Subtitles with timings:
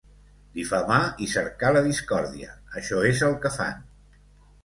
[0.59, 3.85] Difamar i cercar la discòrdia, això és el que fan.